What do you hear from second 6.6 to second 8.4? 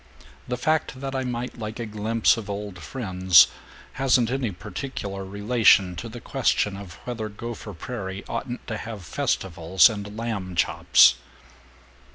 of whether Gopher Prairie